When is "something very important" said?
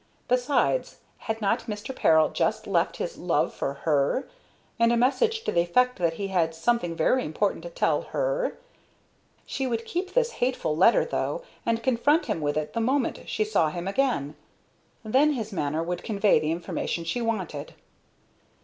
6.55-7.61